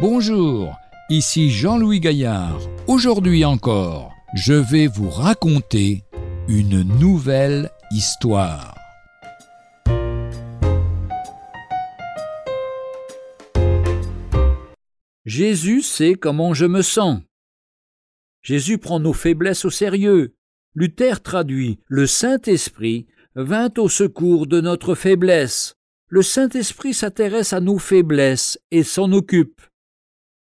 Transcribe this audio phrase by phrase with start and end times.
[0.00, 0.78] Bonjour,
[1.10, 2.58] ici Jean-Louis Gaillard.
[2.86, 6.04] Aujourd'hui encore, je vais vous raconter
[6.48, 8.74] une nouvelle histoire.
[15.26, 17.20] Jésus sait comment je me sens.
[18.40, 20.34] Jésus prend nos faiblesses au sérieux.
[20.74, 25.74] Luther traduit Le Saint-Esprit vint au secours de notre faiblesse.
[26.08, 29.60] Le Saint-Esprit s'intéresse à nos faiblesses et s'en occupe.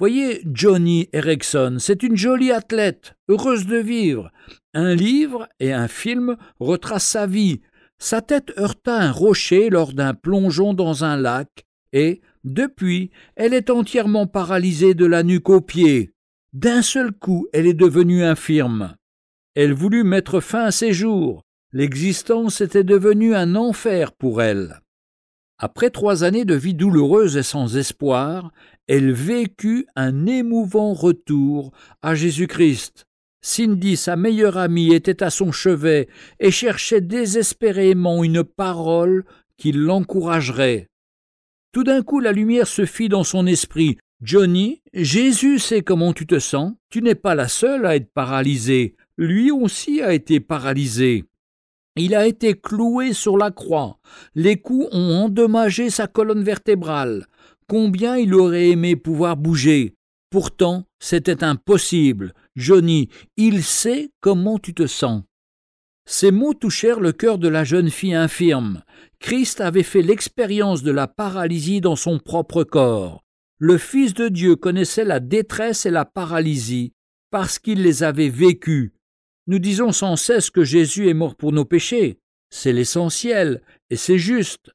[0.00, 4.32] Voyez Johnny Erickson, c'est une jolie athlète, heureuse de vivre.
[4.72, 7.60] Un livre et un film retracent sa vie.
[7.98, 13.68] Sa tête heurta un rocher lors d'un plongeon dans un lac, et, depuis, elle est
[13.68, 16.12] entièrement paralysée de la nuque aux pieds.
[16.54, 18.96] D'un seul coup, elle est devenue infirme.
[19.54, 21.44] Elle voulut mettre fin à ses jours.
[21.74, 24.80] L'existence était devenue un enfer pour elle.
[25.62, 28.50] Après trois années de vie douloureuse et sans espoir,
[28.90, 31.70] elle vécut un émouvant retour
[32.02, 33.06] à Jésus-Christ.
[33.40, 36.08] Cindy, sa meilleure amie, était à son chevet
[36.40, 39.24] et cherchait désespérément une parole
[39.56, 40.88] qui l'encouragerait.
[41.70, 43.96] Tout d'un coup, la lumière se fit dans son esprit.
[44.22, 46.72] Johnny, Jésus sait comment tu te sens.
[46.90, 48.96] Tu n'es pas la seule à être paralysée.
[49.16, 51.26] Lui aussi a été paralysé.
[51.94, 53.98] Il a été cloué sur la croix.
[54.34, 57.26] Les coups ont endommagé sa colonne vertébrale.
[57.70, 59.94] Combien il aurait aimé pouvoir bouger.
[60.28, 62.34] Pourtant, c'était impossible.
[62.56, 65.22] Johnny, il sait comment tu te sens.
[66.04, 68.82] Ces mots touchèrent le cœur de la jeune fille infirme.
[69.20, 73.22] Christ avait fait l'expérience de la paralysie dans son propre corps.
[73.58, 76.92] Le Fils de Dieu connaissait la détresse et la paralysie
[77.30, 78.94] parce qu'il les avait vécues.
[79.46, 82.18] Nous disons sans cesse que Jésus est mort pour nos péchés.
[82.50, 84.72] C'est l'essentiel, et c'est juste.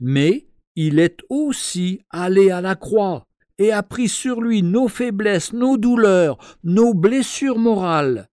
[0.00, 0.45] Mais
[0.76, 3.26] il est aussi allé à la croix
[3.58, 8.28] et a pris sur lui nos faiblesses, nos douleurs, nos blessures morales.